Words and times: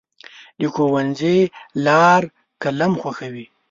د 0.59 0.61
ښوونځي 0.73 1.37
لار 1.85 2.21
قلم 2.61 2.93
ښووي. 3.01 3.45